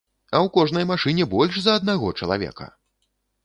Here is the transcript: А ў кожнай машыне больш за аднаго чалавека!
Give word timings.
А 0.19 0.37
ў 0.37 0.47
кожнай 0.55 0.87
машыне 0.93 1.29
больш 1.35 1.61
за 1.67 1.77
аднаго 1.81 2.13
чалавека! 2.19 2.65